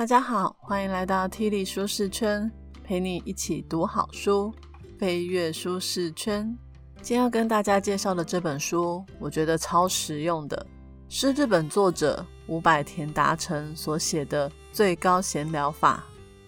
[0.00, 2.50] 大家好，欢迎来到 T 力舒适圈，
[2.82, 4.50] 陪你一起读好书，
[4.98, 6.56] 飞跃舒适圈。
[7.02, 10.66] 今天要跟大家介绍的这本书，我觉得超实用的，
[11.10, 16.02] 是日本作者五百田达成所写的《最高闲聊法》。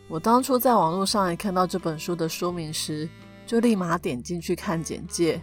[0.09, 3.07] 我当初在网络上一看到这本书的书名时，
[3.47, 5.39] 就立马点进去看简介，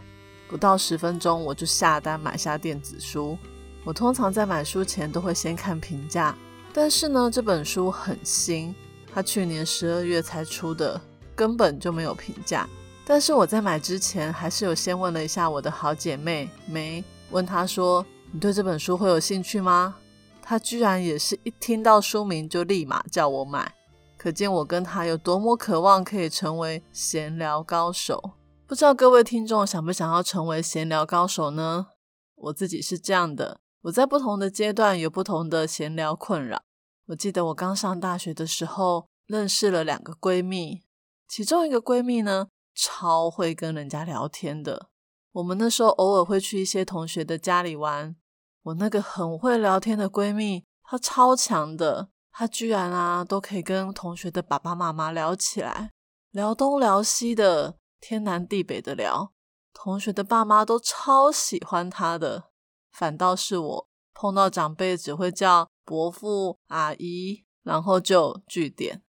[0.47, 3.37] 不到十分钟我就下单买下电子书。
[3.83, 6.35] 我通常在买书前都会先看评价。
[6.73, 8.73] 但是呢，这本书很新，
[9.13, 10.99] 它去年十二月才出的，
[11.35, 12.67] 根本就没有评价。
[13.05, 19.95] 但是我在买之前，还是有先问了一下我的好姐妹梅，问她说：“你对这本书会有兴趣吗？”
[20.41, 23.73] 她居然也是一听到书名就立马叫我买，
[24.15, 28.31] 可见我跟她有多么渴望可以成为闲聊高手。
[28.67, 31.87] 不知道各位听众想不想要成为闲聊高手呢？
[32.35, 33.59] 我自己是这样的。
[33.83, 36.61] 我在不同的阶段有不同的闲聊困扰。
[37.07, 40.81] 我记得我刚上大学的时候，认识了两个闺蜜，
[41.27, 44.89] 其中一个闺蜜呢，超会跟人家聊天的。
[45.31, 48.15] 我们那时候偶尔会去一些同学的家里玩。
[48.63, 55.91] 我那个很会聊天的闺蜜，她超强的，她居然啊都可以跟同学的爸爸妈妈聊起来，
[56.31, 59.31] 聊东聊西的，天南地北的聊。
[59.73, 62.48] 同学的爸妈都超喜欢她的。
[62.91, 69.03] 反倒是我碰到长辈只会叫伯父、阿姨，然后就句点。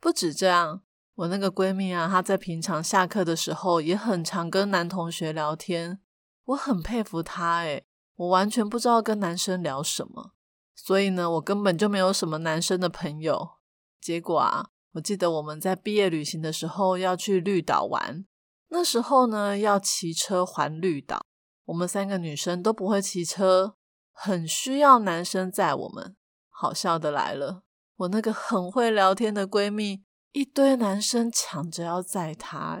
[0.00, 0.82] 不止这样，
[1.14, 6.00] 我那个闺蜜啊，她在平常下课的时候也很常跟男同学聊天。
[6.46, 10.32] 我很佩服她，诶我完全不知道跟男生聊什么，
[10.74, 13.52] 所以呢，我根本就没有什么男生的朋友。
[14.00, 18.26] 结果啊，我记得我们在毕业旅行的时候要去绿岛玩，
[18.68, 21.26] 那时候呢要骑车环绿岛。
[21.66, 23.76] 我们三个女生都不会骑车，
[24.12, 26.16] 很需要男生载我们。
[26.50, 27.62] 好笑的来了，
[27.96, 32.80] 我那个很会聊天的闺蜜，一堆男生抢着要载她，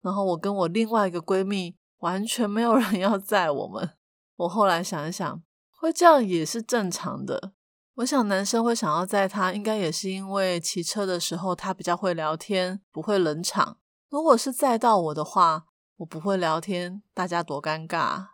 [0.00, 3.90] 然后我跟我另外一个闺蜜完全没有人要载我们。
[4.36, 7.52] 我后来想一想，会这样也是正常的。
[7.96, 13.76] 我想男生会想要载她，应该也是因为骑车的时候她比较会聊天，不会冷场。
[14.08, 15.66] 如果是载到我的话，
[16.00, 18.28] 我不会聊天，大家多尴尬。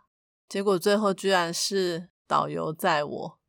[0.47, 3.39] 结果最后居然是导游载我。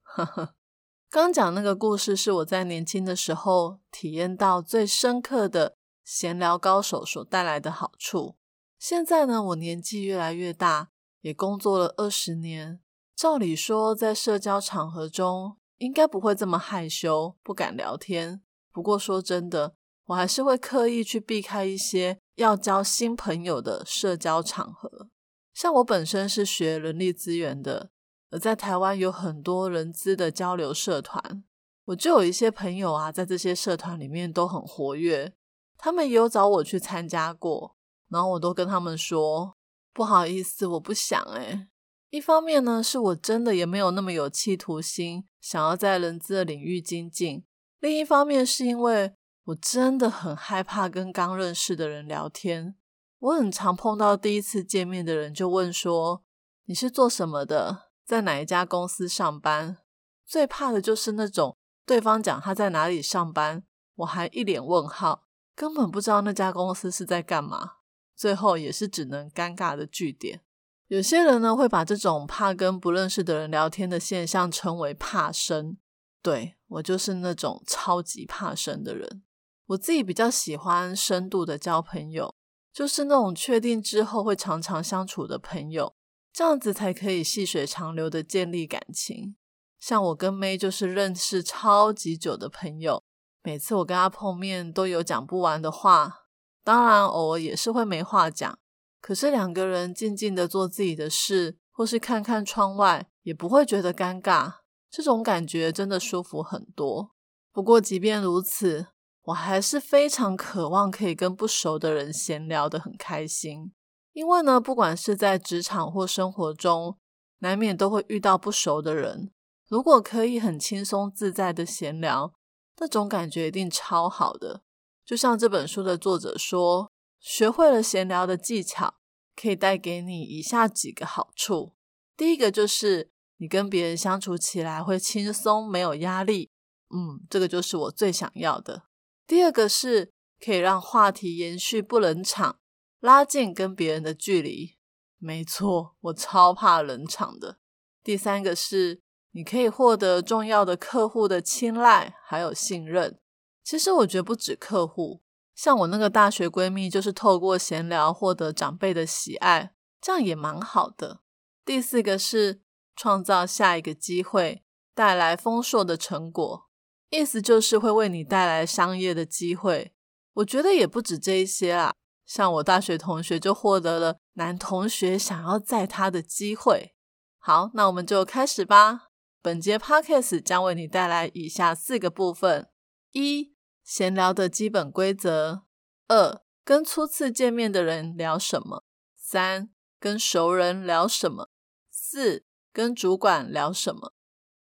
[1.09, 8.35] 刚讲那个故事是我在年轻的时候体验到最深刻的闲聊高手所带来的好处。
[8.77, 10.89] 现在呢，我年纪越来越大，
[11.21, 12.81] 也工作了二十年。
[13.15, 18.43] 照理说，在社交场合中应该不会这么害羞，不敢聊天。
[18.73, 19.75] 不过说真的，
[20.07, 22.19] 我还是会刻意去避开一些。
[22.39, 25.09] 要交新朋友的社交场合，
[25.53, 27.91] 像我本身是学人力资源的，
[28.31, 31.43] 而在台湾有很多人资的交流社团，
[31.87, 35.33] 我就有一些朋友啊，在这些社团里面都很活跃，
[35.77, 37.75] 他们也有找我去参加过，
[38.09, 39.57] 然后我都跟他们说
[39.93, 41.67] 不好意思，我不想诶
[42.11, 47.43] 一方面呢，是我真的也没有那么有企图心，想要在人资的领域精进；
[47.81, 49.13] 另一方面是因为。
[49.49, 52.75] 我真的很害怕跟刚认识的人聊天。
[53.19, 56.23] 我很常碰到第一次见面的人就问说
[56.67, 57.89] ：“你是做什么的？
[58.05, 59.79] 在哪一家公司上班？”
[60.27, 63.65] 最怕的就是那种对方讲他在哪里上班，
[63.95, 67.77] 我还一脸问号，根本不知道那家公司是在干嘛。
[68.15, 70.43] 最后也是只能尴尬的句点。
[70.89, 75.79] 有些人呢会把这种怕跟不认识的人聊天的现象称为怕生。
[76.21, 79.23] 对我就是那种超级怕生的人。
[79.69, 82.35] 我自己比较喜欢深度的交朋友，
[82.73, 85.95] 就是那种确定之后会常常相处的朋友，
[86.33, 89.37] 这样子才可以细水长流的建立感情。
[89.79, 93.03] 像我跟 May 就是认识超级久的朋友，
[93.43, 96.27] 每次我跟他碰面都有讲不完的话，
[96.65, 98.59] 当然偶尔也是会没话讲，
[99.03, 104.55] 可是两个人静静的做自己的事，或是看看窗外，也不会觉得尴尬，
[104.91, 107.11] 这种感觉真的舒服很多。
[107.53, 108.87] 不过即便如此，
[109.29, 113.73] 我还是非常渴望可以跟不熟的人闲聊的很开心，
[114.15, 116.99] 因为呢，不管是在职场或生活中，
[117.41, 119.31] 难免都会遇到不熟的人。
[119.67, 122.33] 如果可以很轻松自在的闲聊，
[122.81, 124.63] 那种感觉一定超好的。
[125.05, 126.91] 就像这本书的作者说，
[127.21, 128.95] 学会了闲聊的技巧，
[129.37, 131.75] 可以带给你以下几个好处。
[132.17, 136.51] 第一个就是你跟别人相处起来会轻松，没有压力。
[136.89, 138.88] 嗯，这个就是我最想要的。
[139.29, 142.59] 第二个是可以让话题延续不冷场，
[142.99, 144.79] 拉近跟别人的距离。
[145.19, 147.59] 没错，我超怕冷场的。
[148.03, 149.03] 第三个是
[149.33, 153.21] 你可以获得重要的客户的青睐还有信任，
[153.63, 155.23] 其实我觉得不止客户，
[155.55, 161.21] 像我那个大学闺蜜，就是透过闲聊获得长辈的喜爱，这样也蛮好的。
[161.67, 162.63] 第四个是
[162.97, 164.65] 创造下一个机会，
[164.95, 166.68] 带来丰硕的成果，
[167.11, 169.95] 意思就是会为你带来商业的机会。
[170.35, 171.95] 我觉得也不止这一些啦，
[172.25, 176.95] 像我大学同学就获得了男同学想要载他的机会。
[177.39, 179.09] 好，那我们就开始吧。
[179.41, 182.69] 本节 podcast 将为你带来以下四个部分：
[183.13, 185.63] 一、闲聊的基本规则；
[186.09, 188.85] 二、跟初次见面的人聊什么；
[189.17, 191.49] 三、跟熟人聊什么；
[191.91, 194.13] 四、跟主管聊什么。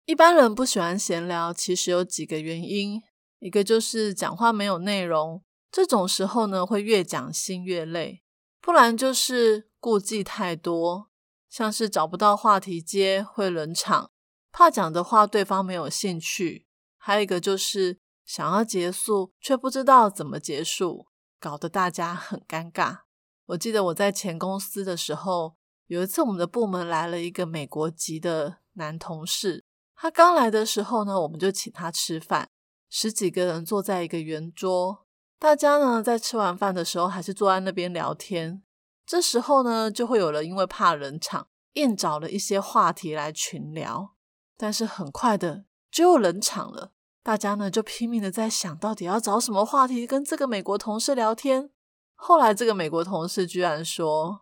[0.04, 3.00] 一般人不喜欢闲聊，其实有几个原因，
[3.38, 8.20] 一个就是讲话没有内容，这种时候呢会越讲心越累；
[8.60, 11.08] 不然就是顾忌太多，
[11.48, 14.10] 像是找不到话题接，会冷场。
[14.50, 16.66] 怕讲的话对方没有兴趣，
[16.98, 21.06] 还有一个就是想要结束却不知道怎么结束，
[21.38, 23.02] 搞得大家很尴尬。
[23.46, 25.56] 我记得我在前公司的时候，
[25.86, 29.64] 有一次我们的部门来了一个美国籍的男同事，
[30.02, 32.48] 他刚来的时候呢，我们就请他吃饭，
[32.90, 35.06] 十几个人坐在一个圆桌，
[35.38, 38.64] 大家呢在吃完饭的时候还是坐在那边聊天。
[39.06, 44.16] 这时候呢，就会有人因为怕冷场，硬找了一些话题来群聊。
[44.56, 46.90] 但是很快的就冷场了，
[47.22, 51.70] 大家呢就拼命的在想到底要找什么话题跟这个美国同事聊天。
[52.16, 54.40] 后来这个美国同事居然说：“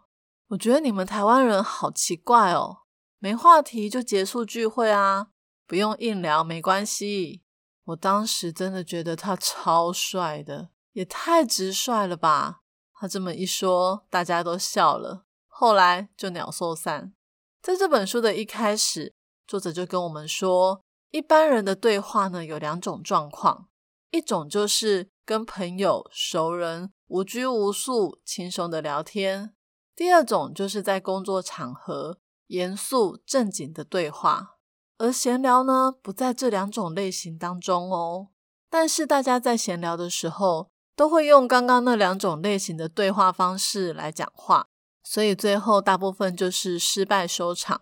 [0.49, 2.79] 我觉得你们台湾人好奇怪哦，
[3.19, 5.29] 没话题就结束聚会啊，
[5.71, 7.43] 不用硬聊没关系。”
[7.87, 12.63] 我当时真的觉得他超帅的，也太直率了吧！
[12.95, 15.27] 他这么一说，大家都笑了。
[15.47, 17.15] 后来就鸟兽散。
[17.63, 19.15] 在这本书的一开始。
[19.47, 23.69] 作者就跟我们说，一般人的对话呢有两种状况，
[24.11, 29.51] 一种就是跟朋友、熟人无拘无束、轻松的聊天；
[29.95, 32.19] 第二种就是在工作场合
[32.49, 34.57] 严肃正经的对话。
[35.01, 38.29] 而闲聊呢不在这两种类型当中哦。
[38.69, 44.67] 但是大家在闲聊的时候，都会用刚刚那两种类型的对话方式来讲话，
[45.03, 47.81] 所以最后大部分就是失败收场。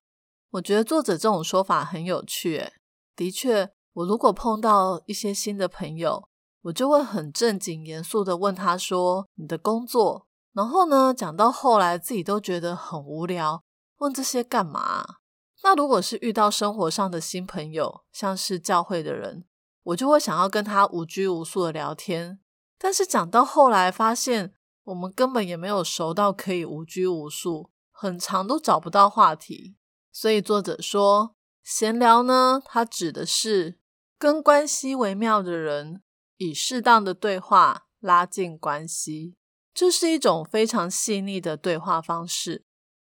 [0.53, 2.70] 我觉得作者这种说法很有趣。
[3.17, 6.29] 的确，我如果碰到一些新的朋友，
[6.62, 13.64] 我就会很正经严肃的问他说：“你的工作？”然后呢，讲到后来自己都觉得很无聊，
[13.99, 15.05] 问这些干嘛？
[15.63, 19.45] 那如果是遇到生活上的新朋友，像是教会的人，
[19.83, 22.41] 我就会想要跟他无拘无束的聊天。
[22.79, 29.77] 但是讲到后来，发现我们根本也没有熟到可以无拘无束，很长都找不到话题。
[30.13, 31.35] 所以作者说，
[31.65, 33.79] 闲聊呢，它指的是
[34.19, 36.03] 跟关系微妙的人
[36.37, 39.37] 以适当的对话拉近关系，
[39.75, 42.65] 这是一种非常细腻的对话方式。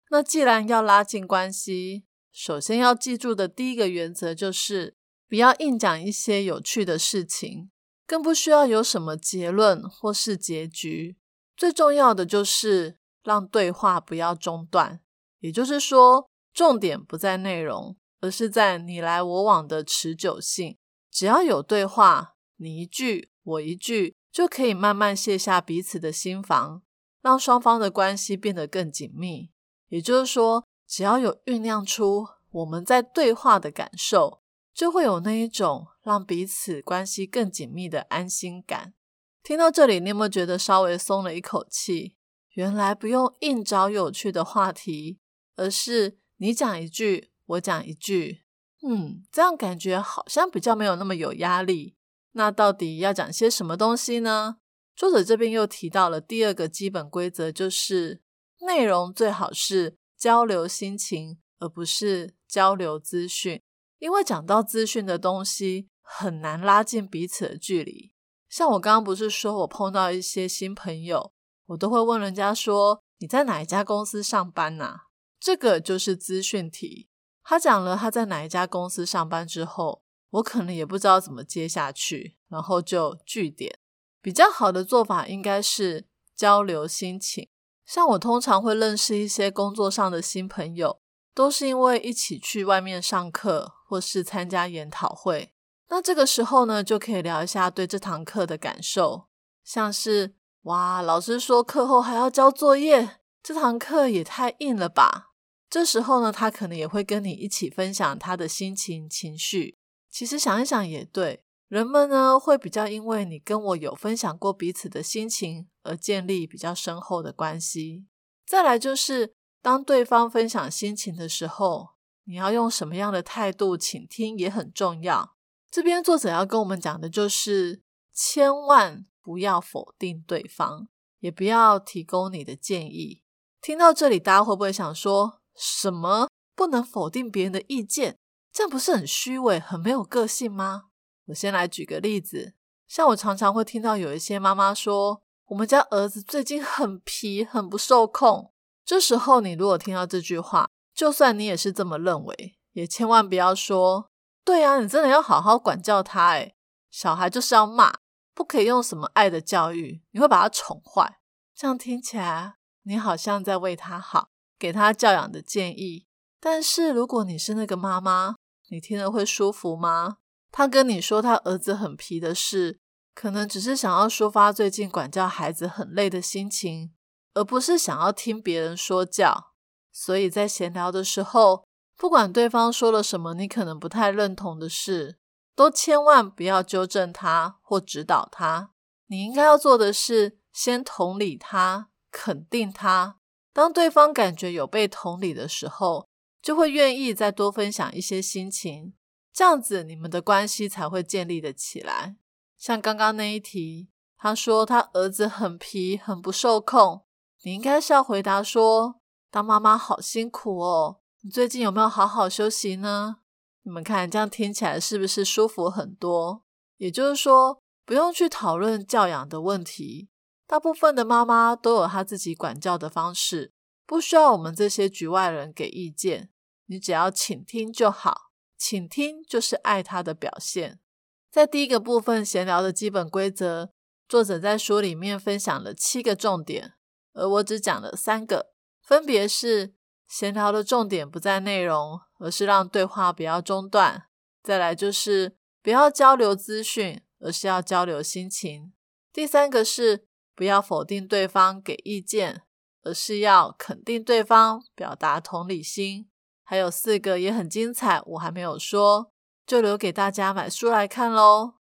[0.10, 4.96] 那既然要拉近关系，首先要记住的第一个原则就是
[5.28, 7.70] 不要硬讲一些有趣的事情，
[8.06, 11.18] 更不需要有什么结论或是结局。
[11.56, 15.02] 最重要的就是让对话不要中断，
[15.40, 16.28] 也就是说。
[16.52, 20.76] 重点不在内容，而是在你来我往的持久性。
[21.10, 26.82] 只要有对话，你一句我一句，就可以慢慢卸下彼此的心防，
[27.22, 29.52] 让双方的关系变得更紧密。
[29.90, 34.42] 也就是说，只要有酝酿出我们在对话的感受，
[34.74, 38.96] 就会有那一种让彼此关系更紧密的安心感。
[39.44, 42.16] 听到这里，你有没有觉得稍微松了一口气？
[42.54, 45.20] 原来不用硬找有趣的话题，
[45.56, 46.18] 而是。
[46.42, 48.44] 你讲一句，我讲一句，
[48.82, 51.98] 嗯，这样感觉好像比较没有那么有压力。
[52.32, 54.56] 那到底要讲些什么东西呢？
[54.96, 58.22] 作者这边又提到了第二个基本规则，就是
[58.62, 63.62] 内容最好是交流心情，而不是交流资讯。
[64.00, 68.12] 因为讲到资讯的东西，很难拉近彼此的距离。
[68.50, 71.32] 像我刚刚不是说我碰到一些新朋友，
[71.68, 75.02] 我都会问人家说：“你在哪一家公司上班呐？”
[75.40, 77.08] 这个就是资讯题。
[77.44, 83.80] 他讲了他在哪一家公司上班之后，我可能也不知道怎么接下去，然后就据点。
[84.22, 87.50] 比较好的做法应该是交流心情。
[87.90, 91.00] 像我通常会认识一些工作上的新朋友，
[91.34, 95.56] 都是因为一起去外面上课或是参加研讨会。
[95.88, 99.26] 那这个时候呢，就可以聊一下对这堂课的感受，
[99.64, 105.32] 像是哇，老师说课后还要交作业，这堂课也太硬了吧。
[105.68, 109.80] 这时候呢，他可能也会跟你一起分享他的心情、情绪。
[110.12, 118.06] 其实想一想也对，人们呢会比较因为你跟我有分享过彼此的心情而建立比较深厚的关系。
[118.46, 121.90] 再来就是当对方分享心情的时候，
[122.26, 125.36] 你要用什么样的态度倾听也很重要。
[125.70, 127.82] 这边作者要跟我们讲的就是，
[128.14, 130.88] 千万不要否定对方，
[131.20, 133.24] 也不要提供你的建议。
[133.62, 138.18] 听到这里，大家会不会想说什么不能否定别人的意见？
[138.52, 140.86] 这样不是很虚伪、很没有个性吗？
[141.26, 142.56] 我先来举个例子，
[142.88, 148.54] 像我常常会听到有一些妈妈说，我们家儿子最近很皮，很不受控。
[148.86, 154.12] 这时候，你如果听到这句话，就算你也是这么认为，也千万不要说，
[154.46, 156.34] 对啊，你真的要好好管教他。
[156.34, 156.56] 诶
[156.92, 157.96] 小孩就是要骂，
[158.36, 161.20] 不可以用什么爱的教育，你会把他宠坏。
[161.56, 164.30] 这样听起来，你好像在为他好，
[164.60, 166.06] 给他教养的建议。
[166.40, 168.36] 但是如果你是那个妈妈，
[168.70, 170.18] 你听了会舒服吗？
[170.52, 172.80] 他跟你说他儿子很皮的事，
[173.20, 176.94] 可能只是想要抒发最近管教孩子很累的心情，
[177.34, 179.52] 而不是想要听别人说教。
[179.92, 181.66] 所以在闲聊的时候，
[181.98, 185.18] 不管对方说了什么，你可能不太认同的事，
[185.54, 188.72] 都千万不要纠正他或指导他。
[189.08, 193.18] 你应该要做的是先同理他，肯定他。
[193.52, 196.08] 当对方感觉有被同理的时候，
[196.42, 198.94] 就会愿意再多分享一些心情。
[199.34, 202.16] 这样子，你们的关系才会建立的起来。
[202.60, 203.88] 像刚刚那一题，
[204.18, 207.06] 他说他儿子很皮，很不受控。
[207.44, 209.00] 你应该是要回答说
[209.32, 213.20] ：“当妈妈好辛苦哦，你最近有没有好好休息呢？”
[213.64, 216.44] 你们看，这样听起来是不是舒服很多？
[216.76, 220.10] 也就是说，不用去讨论教养的问题。
[220.46, 223.54] 大部分的妈妈都有她自己管教的方式，
[223.86, 226.30] 不需要我们这些局外人给意见。
[226.66, 228.32] 你只要倾听就好。
[228.58, 230.82] 倾听就是爱他的表现。
[231.32, 233.70] 在第一个部分闲聊的基本规则，
[234.08, 236.74] 作者在书里面分享了七个重点，
[237.14, 238.48] 而我只讲了三个，
[238.82, 239.76] 分别是
[240.08, 244.08] 闲聊的重点不在内容，而是让对话不要中断；
[244.42, 248.72] 再来就是不要交流资讯，而是要交流心情；
[249.14, 252.42] 第三个是不要否定对方给意见，
[252.82, 256.10] 而是要肯定对方，表达同理心。
[256.44, 259.12] 还有四个也很精彩，我还没有说，
[259.50, 261.54] 就留给大家买书来看喽。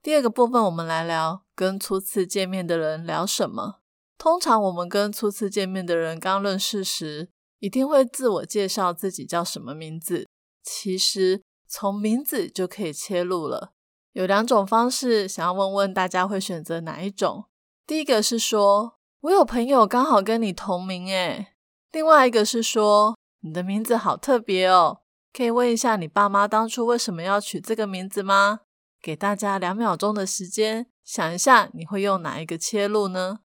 [0.00, 3.80] 第二个部分，我们来聊跟初次见面的人聊什么。
[4.16, 7.28] 通常我们跟初次见面的人刚认识时，
[7.58, 10.28] 一定会自我介绍自己叫什么名字。
[10.62, 13.72] 其实从名字就可以切入了。
[14.12, 17.46] 有两种方式，想要问问大家会选择哪一种？
[17.84, 21.48] 第一个是说，我有朋友刚好跟你同名，诶
[21.90, 23.16] 另外一个是说。
[23.40, 25.02] 你的名字好特别哦，
[25.36, 28.60] 可以问一下你爸妈当初为什么要取这个名字吗？
[29.02, 33.40] 给大家两秒钟的时间想一下，你会用哪一个切入呢？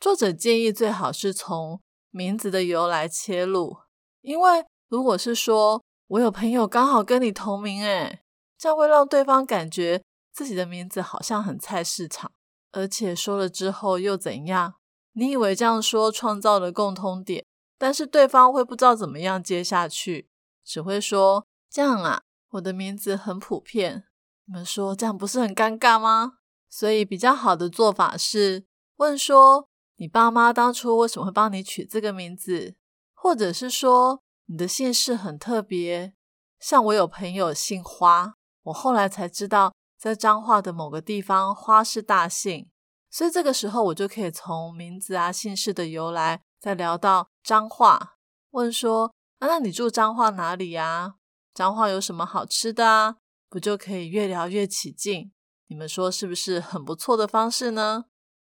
[0.00, 3.76] 作者建议最好是从名字的由来切入，
[4.22, 8.20] 因为如果是说我有朋友刚好跟你同名，诶
[8.56, 10.02] 这样会让对方感觉
[10.32, 12.32] 自己的名字好像很菜市场，
[12.72, 14.76] 而且说了之后又怎样？
[15.12, 17.44] 你以为这样说创造了共通点？
[17.78, 20.28] 但是对方会不知道怎么样接下去，
[20.64, 24.04] 只会说这样啊，我的名字很普遍。
[24.46, 26.34] 你们说这样不是很尴尬吗？
[26.68, 28.66] 所以比较好的做法是
[28.96, 32.76] 问说，你爸妈当初为什么会帮你取这个名字？
[33.12, 36.14] 或者是说你的姓氏很特别，
[36.60, 42.68] 像我有朋友姓花，我后来才知道在彰化的某个地方花是大姓，
[43.10, 46.42] 所以这个时候我就可以从名字啊姓氏的由来。
[46.60, 48.16] 再聊到脏话，
[48.52, 51.16] 问说：“啊，那你住脏话哪里呀？
[51.52, 53.16] 脏话有什么好吃的啊？
[53.50, 55.30] 不就可以越聊越起劲？
[55.66, 58.06] 你们说是不是很不错的方式呢？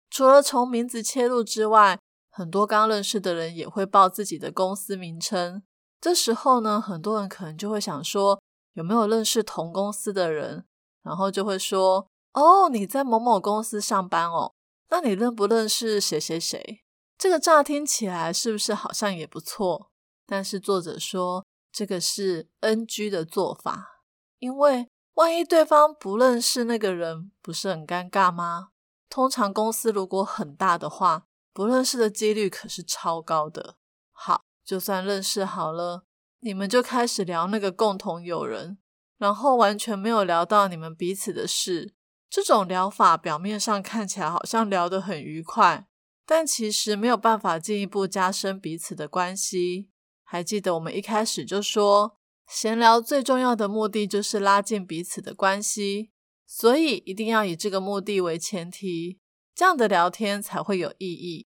[0.10, 2.00] 除了从名字切入之外，
[2.32, 5.62] 很多刚认识的人也会报自己的公司名称。
[6.02, 8.42] 这时候呢，很多人可能就会想说，
[8.74, 10.66] 有没有认识同公司的人？
[11.04, 14.54] 然后就会说：哦，你在某某公司上班哦，
[14.90, 16.84] 那你认不认识谁谁谁？”
[17.18, 19.92] 这个乍听起来是不是好像也不错？
[20.28, 24.04] 但是作者说这个是 NG 的做法，
[24.38, 28.70] 因为万一对方不认识那个人，不是很尴尬吗？
[29.10, 33.78] 通常公司如果很大的话，不认识的几率可是超高的。
[34.12, 36.04] 好，就算认识好了，
[36.42, 38.78] 你们就开始聊那个共同友人，
[39.18, 41.96] 然后完全没有聊到你们彼此的事。
[42.30, 45.88] 这种聊法表面上看起来好像聊得很愉快。
[46.28, 49.88] 但其实没有办法进一步加深彼此的关系。
[50.26, 56.12] 还记得我们一开始就说，闲聊最重要的目的就是拉近彼此的关系，
[56.46, 59.20] 所以一定要以这个目的为前提，
[59.56, 61.48] 这样的聊天才会有意义。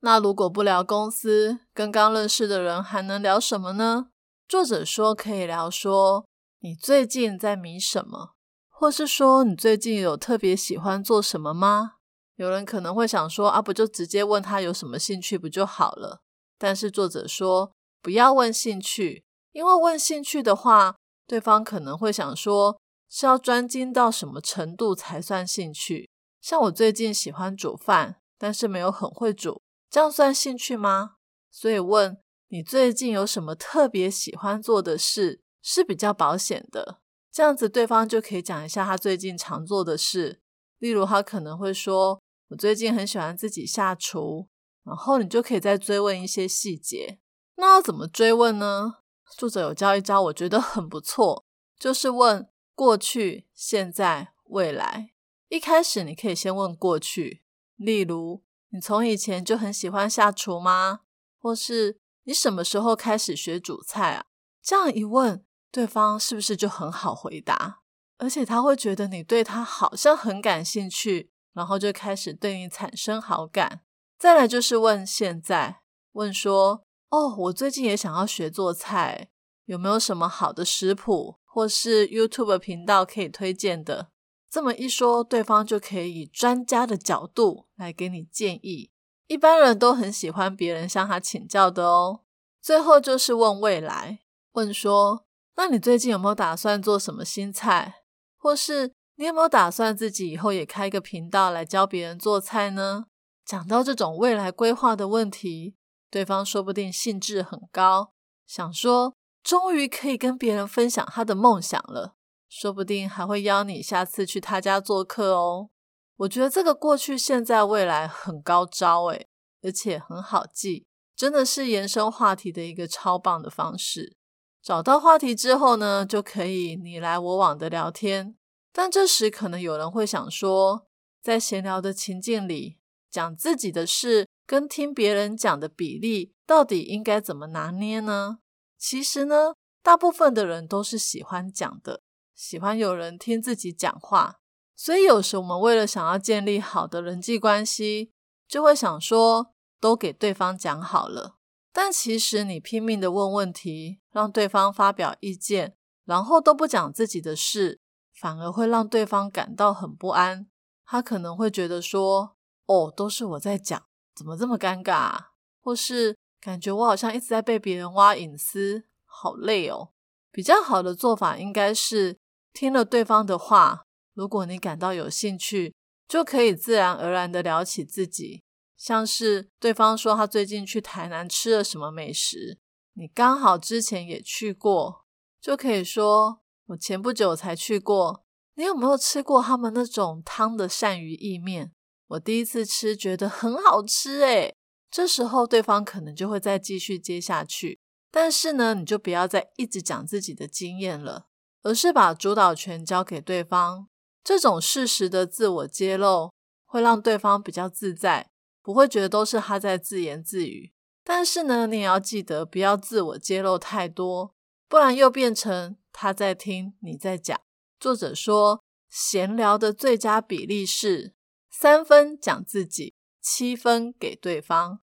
[0.00, 4.10] 那如果不聊公司，跟刚认识的人还能聊什么呢？
[4.46, 6.26] 作者说可以聊说
[6.60, 8.34] 你最近在迷什么，
[8.68, 11.94] 或是说你最近有特别喜欢做什么吗？
[12.38, 16.20] 有人可能会想说啊，不就直接问他有什么兴趣不就好了？
[16.56, 20.94] 但是作者说不要问兴趣，因为问兴趣的话，
[21.26, 22.80] 对方可能会想说
[23.10, 26.08] 是要专精到什么程度才算兴趣。
[26.40, 29.60] 像我最近喜欢煮饭，但是没有很会煮。
[29.90, 31.16] 这样算兴趣吗？
[31.50, 32.16] 所以问
[32.50, 37.00] 你最近有什么特别喜欢做的事是比较保险的。
[37.32, 40.40] 这样子对方就可以讲一下他最近常做的事。
[40.78, 44.48] 例如他可能会说：“我最近很喜欢自己下厨。”
[44.84, 47.18] 然后你就可以再追问一些细节。
[47.56, 49.00] 那要怎么追问呢？
[49.36, 51.44] 作者有教一招，我觉得很不错，
[51.78, 55.12] 就是问过去、现在、未来。
[55.48, 57.42] 一开始你可以先问过去，
[57.76, 58.42] 例如。
[58.70, 61.00] 你从以前就很喜欢下厨吗？
[61.38, 64.26] 或是你什么时候开始学煮菜啊？
[64.62, 67.80] 这样一问，对方是不是就很好回答？
[68.18, 73.80] 而且他会觉得你对他好像很感兴趣，然后就开始对你产生好感。
[74.16, 75.80] 再来就是问现在，
[76.12, 79.30] 问说：哦，我最近也想要学做菜，
[79.64, 84.10] 有没有什么好的食谱，或是 YouTube 频道可以推荐的？
[84.48, 88.92] 这么一说，对方就可以以专家的角度来给你建议。
[89.26, 92.20] 一般人都很喜欢别人向他请教的哦。
[92.62, 94.20] 最后就是问未来，
[94.52, 98.04] 问说：那你最近有没有打算做什么新菜？
[98.36, 103.06] 或是你有没有打算自己以后也开一个频道来教别人做菜呢？
[103.44, 105.74] 讲到这种未来规划的问题，
[106.08, 108.12] 对方说不定兴致很高，
[108.46, 112.14] 想说终于可以跟别人分享他的梦想了。
[112.48, 115.70] 说不定还会邀你下次去他家做客哦。
[116.18, 119.26] 我觉得这个过去、现在、未来很高招诶，
[119.62, 124.16] 而且很好记，真的是延伸话题的一个超棒的方式。
[124.62, 128.36] 找到话题之后呢，就可以你来我往的聊天。
[128.80, 130.86] 但这时可能有人会想说，
[131.20, 132.78] 在闲聊的情境里，
[133.10, 138.38] 讲自己的事跟听别人讲的比例到底应该怎么拿捏呢？
[138.78, 142.02] 其实呢，大部分的人都是喜欢讲的。
[142.36, 144.38] 喜欢有人听自己讲话，
[144.76, 148.12] 所以有时我们为了想要建立好的人际关系，
[148.46, 151.38] 就会想说都给对方讲好了。
[151.72, 157.80] 但其实你拼命的问问题，让对方发表意见，然后都不讲自己的事，
[158.20, 160.48] 反而会让对方感到很不安。
[160.84, 165.30] 他可能会觉得说：“哦，都是我在讲，怎么这么尴尬？”啊？
[165.60, 169.90] 或是感觉我好像一直在被别人挖隐私，好累哦。
[170.32, 172.18] 比较好的做法应该是。
[172.54, 175.76] 听了对方的话，如果你感到有兴趣，
[176.08, 178.42] 就可以自然而然的聊起自己。
[178.76, 182.58] 像是对方说他最近去台南吃了什么美食，
[182.94, 185.04] 你刚好之前也去过，
[185.40, 188.24] 就可以说我前不久才去过。
[188.54, 191.72] 你有没有吃过他们那种汤的鳝鱼意面？
[192.08, 194.54] 我第一次吃，觉得很好吃诶。
[194.90, 197.78] 这时候对方可能就会再继续接下去，
[198.10, 201.26] 但是呢，你就不要再一直讲自己的经验了。
[201.62, 203.88] 而是把主导权交给对方，
[204.22, 206.32] 这种事实的自我揭露
[206.66, 208.30] 会让对方比较自在，
[208.62, 210.72] 不会觉得都是他在自言自语。
[211.04, 214.34] 但是呢，你也要记得不要自我揭露太多，
[214.68, 217.36] 不然又变成他在听你在讲。
[217.80, 221.12] 作者说，闲聊的最佳比例是
[221.50, 224.78] 三分讲自己，七分给对方。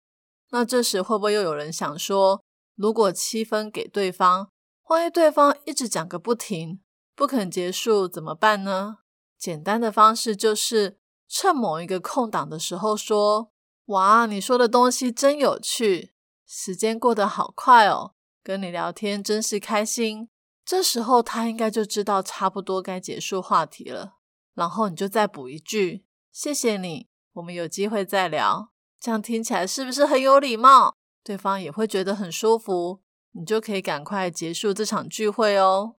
[0.50, 2.44] 那这时会不会又有人想说，
[2.76, 4.50] 如果七分给对方？
[4.90, 6.82] 万一对方一直讲个不停，
[7.16, 8.98] 不肯结束怎么办呢？
[9.40, 11.00] 简单的方式就是
[11.30, 13.54] 趁某一个空档的时候说
[13.88, 16.12] ：“哇，你说的东西真有趣，
[16.46, 20.28] 时间过得好快哦，跟你聊天真是开心。”
[20.66, 24.16] 这时候他应该就知道差不多该结束话题了。
[24.56, 30.96] 然后你就再补一句：“谢谢你，我们有机会再聊。”这样听起来是不是很有礼貌？
[31.24, 33.02] 对方也会觉得很舒服。
[33.34, 35.96] 你就可以赶快结束这场聚会哦。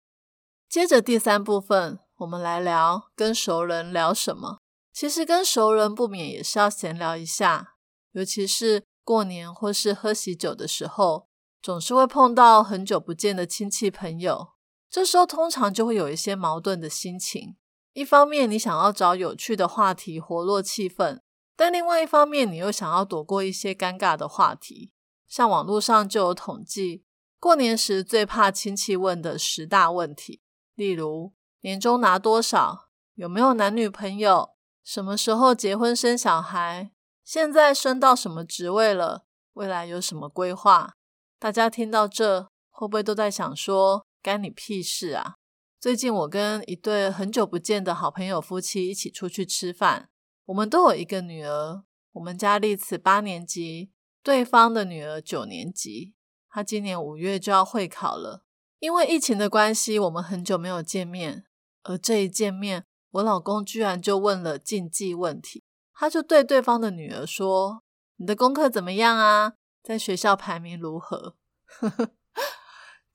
[0.69, 4.59] 接着第三部分，我们来聊跟熟人聊什么。
[4.93, 7.75] 其实跟熟人不免也是要闲聊一下，
[8.13, 11.29] 尤其是过年或是喝喜酒的时候，
[11.63, 14.56] 总是会碰到很久不见的亲戚朋友。
[14.91, 17.57] 这时候通常就会有一些矛盾的心情。
[17.93, 21.21] 一方面你想要找有趣的话题活络气氛，
[21.57, 24.93] 但另外一方面你又想要躲过一些尴尬的话题。
[25.27, 27.05] 像网络上就有统计。
[27.39, 30.41] 过年时最怕亲戚问的十大问题，
[30.75, 34.51] 例如年终拿多少，有没有男女朋友，
[34.83, 36.93] 什么时候结婚生小孩，
[37.25, 40.95] 现在升到什么职位了，未来有什么规划？
[41.39, 45.37] 大家听到这，会不会都在想说，干你屁事啊？
[45.79, 50.11] 最近我跟一对很久不见的好朋友夫妻一起出去吃饭，
[50.47, 53.93] 我们都有一个女儿，我们家丽慈八年级，
[54.25, 56.13] 对方的女儿九年级。
[56.51, 58.43] 她今年五月就要会考了，
[58.81, 61.45] 因为疫情的关系，我们很久没有见面。
[61.85, 65.63] 而这一见面，我老公居然就问了禁忌问题，
[65.95, 67.85] 他就对对方的女儿说
[68.19, 69.53] ：“你的功课怎么样啊？
[69.85, 71.37] 在学校排名如何？”
[71.79, 72.11] 呵 呵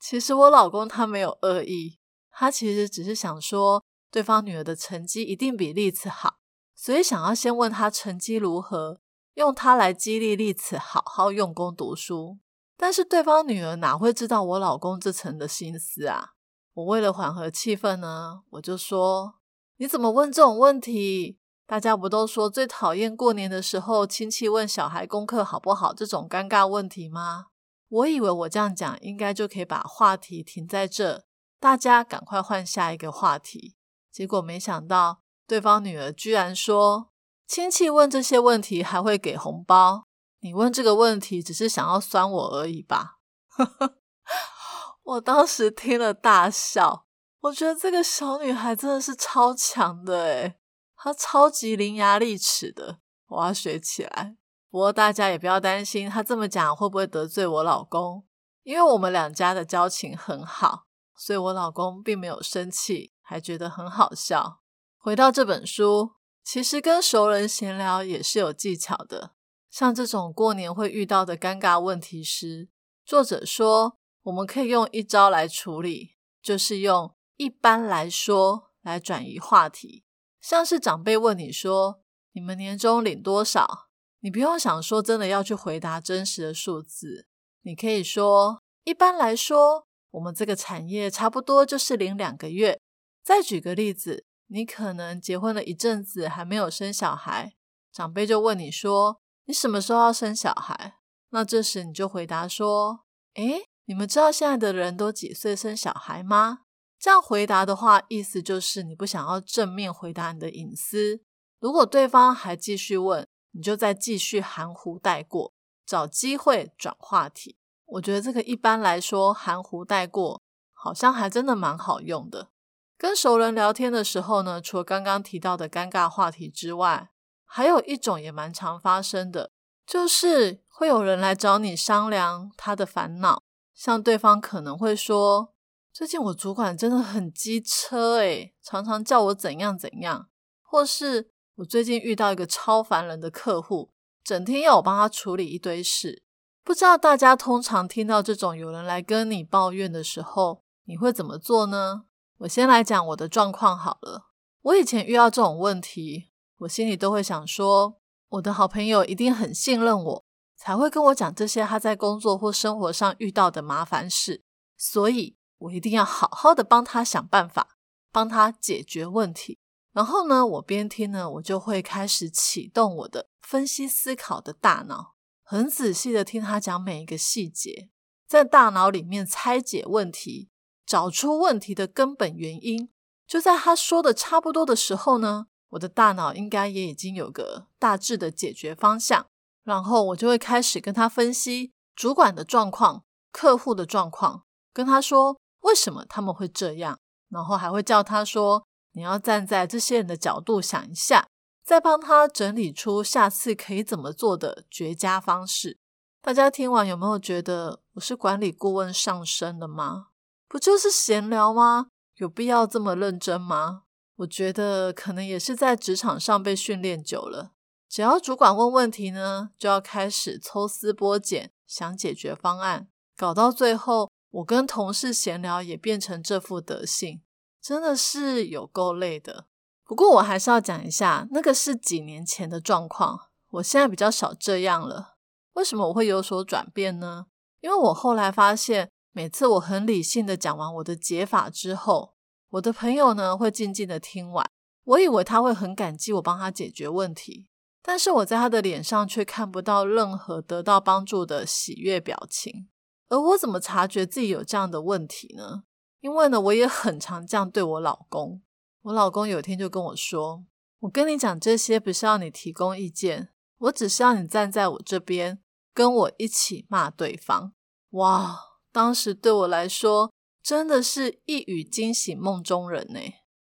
[0.02, 2.00] 其实我老公他没有恶意，
[2.32, 6.38] 他其实只是想说对方女儿的成绩一定比丽慈好，
[6.76, 9.00] 所以想要先问她成绩如何，
[9.36, 12.40] 用她来激励丽慈好好用功读书。
[12.76, 16.32] 但是对方女儿哪会知道我老公这层的心思啊？
[16.74, 19.36] 我为了缓和气氛呢，我就说
[19.78, 21.38] ：“你怎么问这种问题？
[21.68, 27.46] 大家不都说最讨厌过年的时候亲戚问小孩功课好不好这种尴尬问题吗？”
[27.92, 31.26] 我以为我这样讲应该就可以把话题停在这，
[31.60, 33.76] 大家赶快换下一个话题。
[34.10, 37.12] 结果没想到对方女儿居然说
[37.46, 40.08] ：“亲戚问这些问题还会给红包。”
[40.40, 43.20] 你问这个问题只是想要酸我而已吧？
[45.04, 47.06] 我当时听了大笑，
[47.42, 50.56] 我觉得这个小女孩真的是超强的诶
[50.96, 54.38] 她超级伶牙俐齿的，我要学起来。
[54.72, 58.26] 不过大家也不要担心，他这么讲会不会得罪我老公？
[58.64, 60.86] 因为我们两家的交情很好，
[61.18, 64.62] 所以我老公并没有生气，还觉得很好笑。
[64.98, 69.34] 回到这本书，其实跟熟人闲聊也是有技巧的。
[69.70, 72.70] 像这种过年会遇到的尴尬问题时，
[73.06, 80.06] 作者说我们可以用一招来处理，就是用一般来说来转移话题。
[80.40, 83.90] 像是长辈问你说你们年终领多少，
[84.22, 87.28] 你不用想说真的要去回答真实的数字，
[87.62, 92.80] 你可以说一般来说我们这个产业差不多就是零两个月。
[93.24, 97.54] 再举个例子，你可能结婚了一阵子还没有生小孩，
[97.92, 99.20] 长辈就问你说。
[99.46, 101.00] 你什么时候要生小孩？
[101.32, 103.02] 那这时你就回答说
[103.34, 106.60] ：“诶，你们知道现在的人都几岁生小孩吗？”
[106.98, 111.22] 这样回答的话，意思就是你不想要正面回答你的隐私。
[111.60, 115.54] 如果对方还继续问，你就再继续含糊带过，
[115.86, 117.58] 找机会转话题。
[117.86, 120.42] 我觉得这个一般来说含糊带过，
[120.74, 122.50] 好像还真的蛮好用的。
[122.98, 127.10] 跟熟人聊天的时候呢，除了刚刚提到的尴尬话题之外，
[127.46, 129.52] 还有一种也蛮常发生的，
[129.86, 135.54] 就是会有人来找你商量他的烦恼，像对方可能会说
[135.92, 140.30] ：“最近我主管真的很机车诶，常常叫我怎样怎样。”
[140.64, 143.92] 或是我最近遇到一个超烦人的客户，
[144.24, 146.24] 整天要我帮他处理一堆事。
[146.64, 152.06] 不知道大家通常听到这种有人来跟你抱怨的时候，你会怎么做呢？
[152.40, 154.30] 我先来讲我的状况好了。
[154.64, 156.32] 我以前遇到这种问题。
[156.58, 164.44] 我心里都会想说，我的好朋友一定很信任我，才会跟我讲这些他在工作或生活上遇到的麻烦事，
[164.78, 167.78] 所以我一定要好好的帮他想办法，
[168.12, 169.60] 帮他解决问题。
[169.94, 177.90] 然后呢，我边听呢，我就会开始启动我的分析思考的大脑，很仔细的听他讲每一个细节，
[178.28, 180.50] 在大脑里面拆解问题，
[180.86, 182.90] 找出问题的根本原因。
[183.28, 185.48] 就在他说的差不多的时候呢。
[185.72, 189.26] 我的大脑应该也已经有个大致的解决方向，
[189.64, 197.00] 然后我就会开始跟他分析主管的状况、客户的状况，跟他说为什么他们会这样，
[197.30, 201.28] 然后还会叫他说你要站在这些人的角度想一下，
[201.64, 205.78] 再帮他整理出下次可以怎么做的绝佳方式。
[206.22, 210.08] 大家听完有没有觉得我是管理顾问上身了吗？
[210.48, 211.88] 不就是闲聊吗？
[212.18, 213.84] 有必要这么认真吗？
[214.18, 217.54] 我觉得可能也是在职场上被训练久了，
[217.90, 227.22] 只要主管问问题呢，就要开始抽丝剥茧想解决方案，搞到最后，我跟同事闲聊也变成这副德性，
[227.62, 229.46] 真的是有够累的。
[229.86, 235.18] 不过我还是要讲一下，那个是几年前的状况，我现在比较少这样了。
[235.54, 237.28] 为什么我会有所转变呢？
[237.60, 242.16] 因为我后来发现，每次我很理性的讲完我的解法之后。
[242.52, 244.46] 我的朋友呢会静静的听完，
[244.84, 247.48] 我以为他会很感激我帮他解决问题，
[247.82, 252.68] 但是我在他的脸上却看不到任何得到帮助的喜悦表情，
[253.08, 255.64] 而我怎么察觉自己有这样的问题呢？
[256.02, 258.42] 因为呢，我也很常这样对我老公。
[258.82, 260.44] 我老公有一天就跟我说
[260.82, 265.40] ：“我跟你讲这些，不是要你提供意见，我只是要你站在我这边，
[265.74, 267.54] 跟我一起骂对方。”
[267.92, 268.40] 哇，
[268.72, 270.12] 当时对我来说，
[270.42, 273.00] 真的是一语惊醒梦中人呢。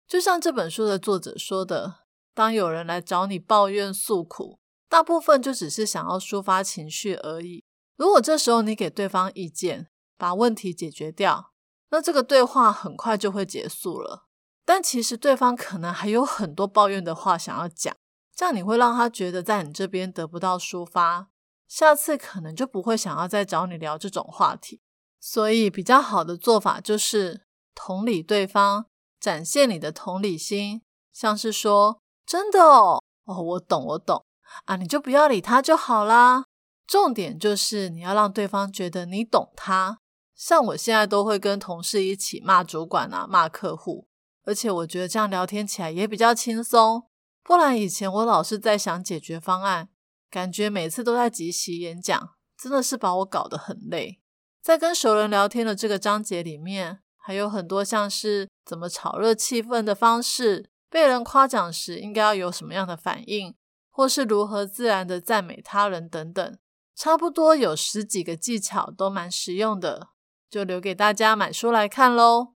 [0.08, 1.96] 就像这本书的作者说的，
[2.34, 7.66] 当有人来找你抱怨诉苦，大部分就只是想要抒发情绪而已。
[7.98, 11.52] 如果这时候你给对方意见，把问题解决掉，
[11.90, 14.26] 那这个对话很快就会结束了。
[14.66, 17.96] 但其实对方可能还有很多抱怨的话想要讲，
[18.36, 21.30] 这样你会让他觉得在你这边得不到抒发，
[21.68, 24.82] 下次可能就不会想要再找你聊这种话题。
[25.20, 28.86] 所以比较好的做法就是同理对方，
[29.20, 30.82] 展现你的同理心，
[31.14, 34.26] 像是说真的哦，哦我懂我懂
[34.66, 36.44] 啊，你就不要理他就好啦。
[36.86, 40.00] 重点就是你要让对方觉得你懂他。
[40.38, 44.08] 像我现在都会跟同事一起骂主管啊，骂客户。
[44.46, 47.04] 而且我觉得这样聊天起来也比较轻松，
[47.44, 49.90] 不然以前我老是在想解决方案，
[50.30, 54.22] 感觉每次都在即席演讲，真的是把我搞得很累。
[54.62, 63.56] 在跟熟人聊天的这个章节里面，还有很多像是怎么炒热气氛的方式，被人夸奖时应该要有什么样的反应，
[63.90, 66.58] 或是如何自然的赞美他人等等，
[66.96, 70.10] 差不多有十几个技巧都蛮实用的，
[70.50, 72.54] 就留给大家买书来看喽。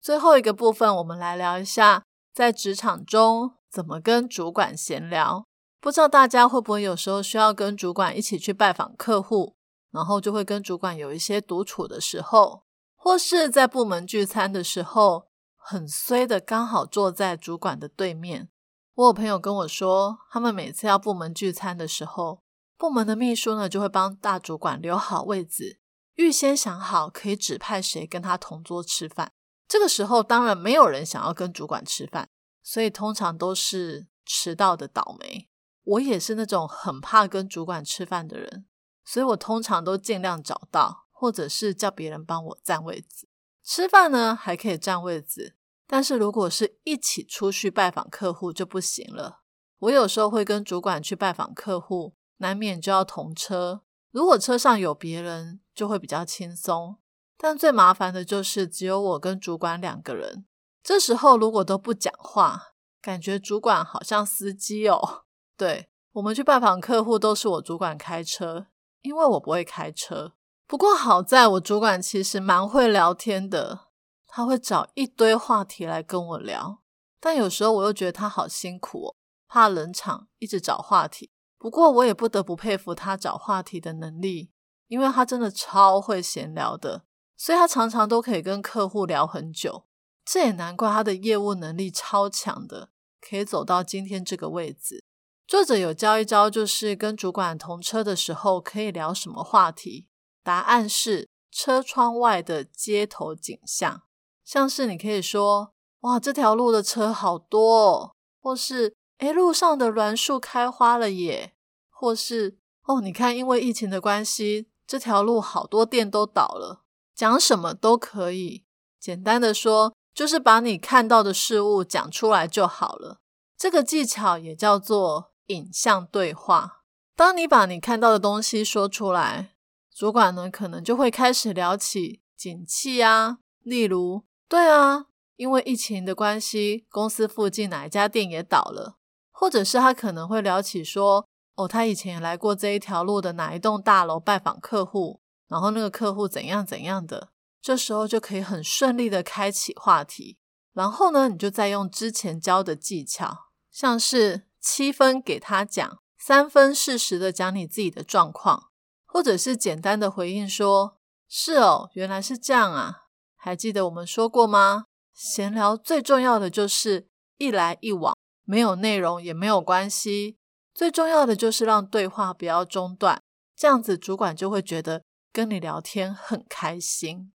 [0.00, 5.44] 最后一个部分，我们来聊一下在职场中怎么跟主管闲聊。
[5.80, 9.54] 不知道大家会不会有时候需要跟主管一起去拜访客户，
[9.90, 12.62] 然后就会跟主管有一些独处的时候，
[12.96, 18.48] 或是在部门聚餐的时候，很衰的刚好坐在主管的对面。
[18.94, 22.40] 我有朋友跟我说，他们每次要部门聚餐的时候，
[22.76, 25.77] 部门的秘书呢就会帮大主管留好位置，
[26.18, 29.32] 预先想好可以指派谁跟他同桌吃饭。
[29.68, 32.28] 这个时候，当然没有人想要跟主管吃饭，
[32.62, 35.48] 所以通常都是迟到的倒霉。
[35.84, 38.66] 我也是那种很怕跟主管吃饭的人，
[39.04, 43.28] 所以我通常都尽量找到，或者是叫别人帮我占位子。
[43.62, 45.54] 吃饭呢还可以占位子，
[45.86, 49.42] 但是如果是一起出去拜访客户就不行了。
[49.78, 53.82] 我有时候会跟主管去拜访客户，难免就要同车。
[54.10, 56.96] 如果车上有别人，就会比较轻松。
[57.36, 60.44] 但最麻烦的就是只有我跟主管两个人。
[60.82, 65.26] 这时候如果都不讲话，感觉主管好像司机哦。
[65.56, 68.66] 对我们去拜访客户都是我主管开车，
[69.02, 70.32] 因为我不会开车。
[70.66, 73.86] 不过好在我主管其实蛮会聊天的，
[74.26, 76.82] 他会找一堆话题来跟我聊。
[77.20, 79.14] 但有时候我又觉得他好辛苦哦，
[79.46, 81.30] 怕冷场，一直找话题。
[81.56, 84.52] 不过我也不得不佩服他找话题的能力，
[84.88, 87.04] 因为他真的超会闲聊的。
[87.36, 89.84] 所以他常常都可以跟客户聊很久，
[90.24, 95.04] 这也难怪他的业务能力超强的，可以走到今天这个位置。
[95.46, 100.08] 作者有教一招，就是跟主管同车的时候可以聊什么话题。
[100.42, 104.02] 答案是车窗外的街头景象，
[104.44, 111.54] 像是你可以说：“哇，这条路的车好多。”哦，或是“诶，路上的栾树开花了耶。”
[111.88, 116.82] 或是“哦，你看，因为疫情的关系，这条路好多店都倒了。”
[117.14, 118.64] 讲什么都可以，
[118.98, 123.20] 简单的说，就是把你看到的事物讲出来就好了。
[123.56, 126.84] 这个技巧也叫做影像对话。
[127.16, 129.56] 当你把你看到的东西说出来，
[129.92, 138.98] 主管呢可能就会开始聊起景气啊，例如，对啊，因为疫情的关系，公司附近哪一家店也倒了，
[139.32, 141.26] 或者是他可能会聊起说，
[141.58, 145.20] 哦，他以前也来过这一条路的哪一栋大楼拜访客户。
[145.48, 150.38] 然后那个客户怎样怎样的，这时候就可以很顺利的开启话题。
[150.72, 158.68] 然后呢，你就再用之前教的技巧，像是七分给他讲，三分适时的讲你自己的状况，
[159.06, 164.84] 或者是简单的回应说：“是哦，原来是这样啊。”还记得我们说过吗？
[165.12, 170.36] 闲聊最重要的就是一来一往，没有内容也没有关系，
[170.78, 173.20] 最重要的就是让对话不要中断，
[173.56, 175.02] 这样子主管就会觉得。
[175.30, 177.32] 跟你聊天很开心。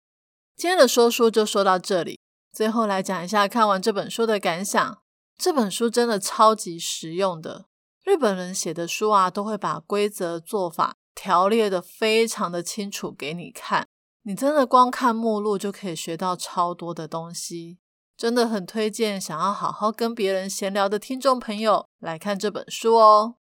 [0.57, 2.19] 今天的说书就说到这里，
[2.53, 5.03] 最后来讲一下看完这本书的感想。
[5.37, 7.67] 这本书真的超级实用的。
[8.05, 13.87] 日本人写的书啊，都会把规则做法条列的非常的清楚给你看。
[14.23, 17.79] 你真的光看目录就可以学到超多的东西，
[18.21, 23.37] 真的很推荐想要好好跟别人闲聊的听众朋友来看这本书哦。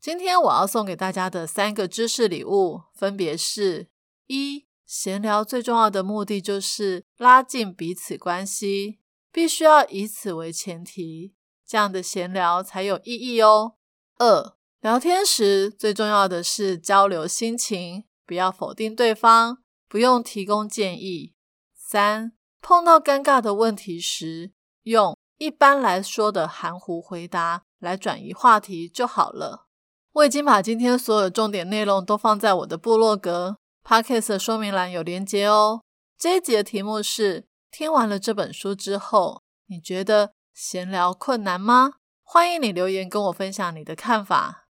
[0.00, 3.86] 今天我要送给大家的三个知识礼物，分别是。
[4.26, 8.98] 一闲聊最重要的目的就是拉近彼此关系，
[9.30, 13.74] 必须要以此为前提，这样的闲聊才有意义哦。
[14.18, 21.34] 二，聊天时最重要的是交流心情，不要否定对方，不用提供建议。
[21.76, 22.32] 三，
[22.66, 24.52] 碰到尴尬的问题时，
[24.84, 29.66] 用一般来说的含糊回答来转移话题就好了。
[30.14, 33.58] 我已经把今天所有重点内容都放在我的部落格。
[33.86, 35.82] Podcast 说明栏有连结哦。
[36.18, 41.96] 这一集的题目是：听完了这本书之后，你觉得闲聊困难吗？
[42.22, 44.68] 欢迎你留言跟我分享你的看法。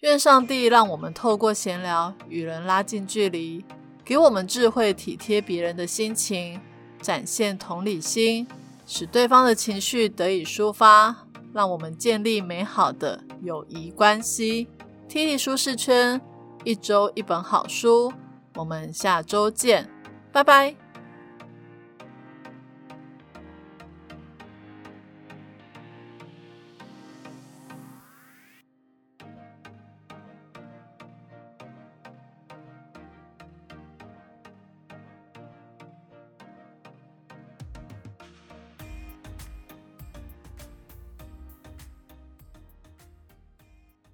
[0.00, 3.62] 愿上帝让我们透过闲聊与人拉近距离，
[4.02, 6.58] 给我们智慧体贴别人的心情，
[7.04, 8.46] 展现同理心，
[8.86, 11.14] 使对方的情绪得以抒发，
[11.52, 14.66] 让我们建立美好的友谊关系。
[15.06, 16.18] T T 舒适圈，
[16.64, 18.10] 一周一本好书。
[18.54, 19.86] 我们下周见，
[20.32, 20.83] 拜拜。